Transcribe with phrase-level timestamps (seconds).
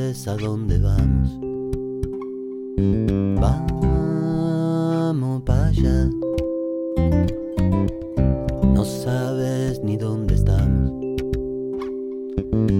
[0.00, 1.28] sabes a dónde vamos.
[3.38, 6.08] Vamos para allá.
[8.74, 10.90] No sabes ni dónde estamos.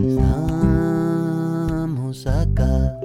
[0.08, 0.96] Estamos
[2.26, 2.98] acá.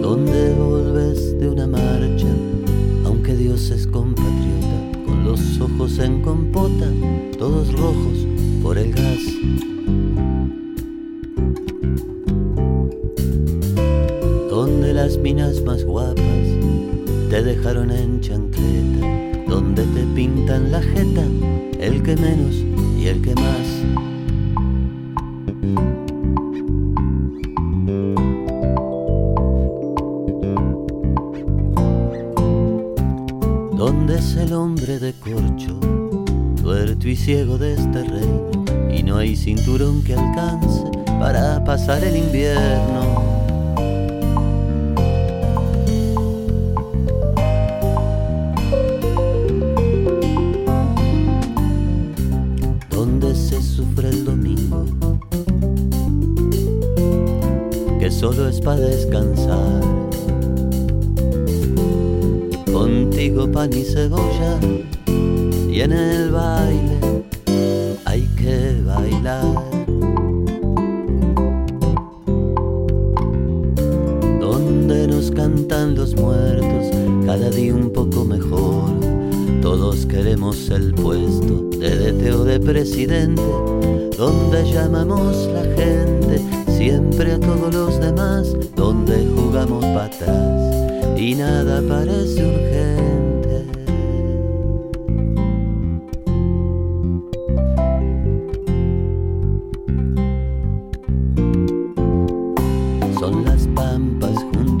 [0.00, 2.28] Donde volves de una marcha,
[3.04, 6.86] aunque Dios es compatriota, con los ojos en compota,
[7.38, 8.26] todos rojos
[8.62, 9.20] por el gas.
[14.50, 16.24] Donde las minas más guapas
[17.30, 21.24] te dejaron en chancleta, donde te pintan la jeta,
[21.78, 22.56] el que menos
[22.98, 23.80] y el que más.
[33.76, 35.78] ¿Dónde es el hombre de corcho,
[36.60, 38.50] tuerto y ciego de este reino?
[38.92, 43.02] Y no hay cinturón que alcance para pasar el invierno.
[52.88, 54.86] ¿Dónde se sufre el domingo?
[57.98, 59.82] Que solo es para descansar.
[62.72, 64.58] Contigo pan y cebolla
[65.70, 66.98] y en el baile
[68.06, 68.79] hay que
[75.40, 76.90] cantan los muertos,
[77.24, 78.90] cada día un poco mejor.
[79.62, 83.42] Todos queremos el puesto de DT o de presidente,
[84.18, 86.42] donde llamamos la gente
[86.76, 90.76] siempre a todos los demás, donde jugamos atrás
[91.16, 93.64] y nada parece urgente.
[103.18, 104.19] Son las pampas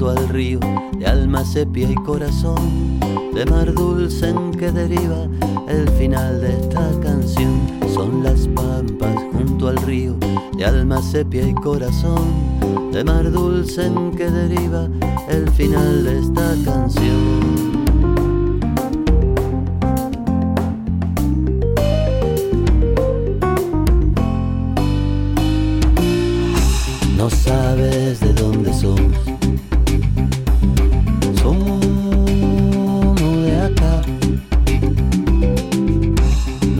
[0.00, 0.60] junto al río
[0.96, 2.98] de alma sepia y corazón,
[3.34, 5.26] de mar dulce en que deriva
[5.68, 7.60] el final de esta canción.
[7.92, 10.16] Son las pampas junto al río
[10.56, 14.88] de alma sepia y corazón, de mar dulce en que deriva
[15.28, 17.69] el final de esta canción.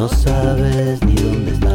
[0.00, 1.69] No sabes ni dónde estamos.